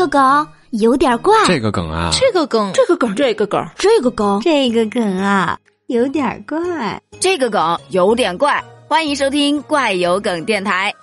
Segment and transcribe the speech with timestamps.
[0.00, 8.64] 个梗有点怪，这个梗啊，这个梗，这个梗，这个梗，这个梗，这个梗啊，有点怪，这个梗有点怪。
[8.88, 10.94] 欢迎收听怪有梗电台。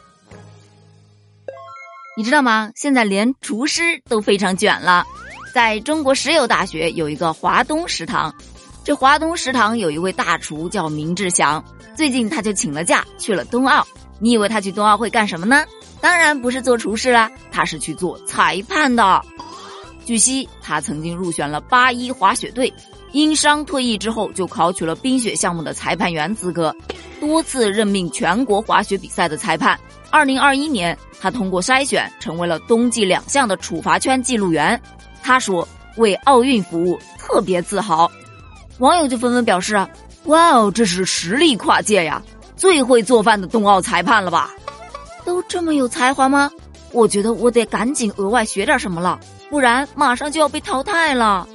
[2.18, 2.72] 你知道吗？
[2.76, 5.06] 现在连厨师都非常卷了。
[5.54, 8.34] 在中国石油大学有一个华东食堂，
[8.84, 11.64] 这华东食堂有一位大厨叫明志祥，
[11.96, 13.86] 最近他就请了假去了冬奥。
[14.20, 15.64] 你以为他去冬奥会干什么呢？
[16.08, 19.22] 当然不是做厨师啦，他是去做裁判的。
[20.06, 22.74] 据悉，他曾经入选了八一滑雪队，
[23.12, 26.74] 因伤退役之后就考取了冰雪项目的裁判员资格。
[27.20, 29.78] 多次任命全国滑雪比赛的裁判。
[30.10, 34.82] 二零二一年，他通过筛选成为了冬季两项的处罚圈记录员。
[35.22, 38.10] 他说：“为奥运服务，特别自豪。”
[38.80, 39.86] 网友就纷纷表示：“，
[40.24, 42.24] 哇哦，这是实力跨界呀！
[42.56, 44.54] 最会做饭的冬奥裁判了吧？
[45.28, 46.50] 都这么有才华吗？
[46.94, 49.20] 我觉得我得赶紧额外学点什么了，
[49.50, 51.46] 不然马上就要被淘汰了。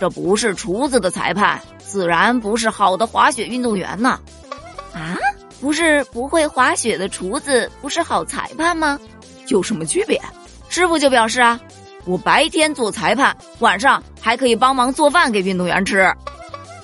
[0.00, 4.18] 这不是厨子的裁判，自然不是好的滑雪运动员呐。”
[4.92, 5.16] 啊，
[5.60, 8.98] 不是不会滑雪的厨子不是好裁判吗？
[9.46, 10.20] 有什么区别？
[10.68, 11.60] 师傅就表示啊，
[12.06, 16.12] 我白天做裁判，晚上还可以帮忙做饭给运动员吃。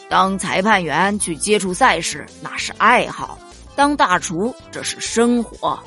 [0.09, 3.37] 当裁判员去接触赛事那是爱好，
[3.77, 5.79] 当大厨这是生活。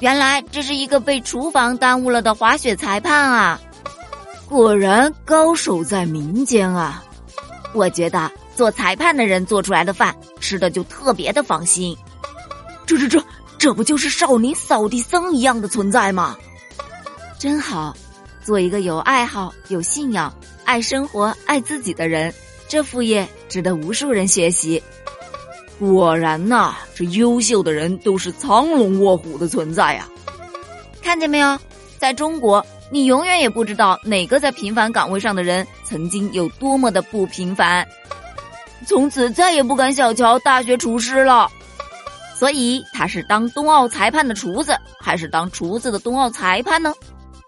[0.00, 3.60] 原来这是一个被厨房耽误了的滑雪裁判啊！
[4.46, 7.02] 果然高手在民间啊！
[7.72, 8.30] 我觉得。
[8.56, 11.94] 做裁判的人做出来的饭吃的就特别的放心，
[12.86, 13.22] 这这这
[13.58, 16.34] 这不就是少林扫地僧一样的存在吗？
[17.38, 17.94] 真好，
[18.42, 22.32] 做一个有爱好、有信仰、爱生活、爱自己的人，
[22.66, 24.82] 这副业值得无数人学习。
[25.78, 30.08] 果然呐，这优秀的人都是藏龙卧虎的存在呀！
[31.02, 31.58] 看见没有，
[31.98, 37.86] 在中国，你永远也不知道哪个在平凡岗位上的人曾经有多么的不平凡。
[38.86, 41.50] 从此再也不敢小瞧大学厨师了，
[42.34, 46.94] 所以他是当冬奥裁判的厨子，还是当厨子的冬奥裁判呢？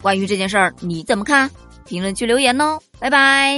[0.00, 1.50] 关于这件事儿，你怎么看？
[1.84, 3.56] 评论区留言哦，拜拜。